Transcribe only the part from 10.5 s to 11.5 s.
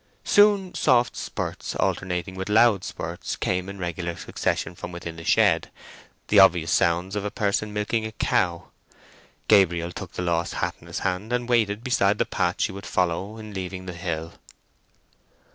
hat in his hand, and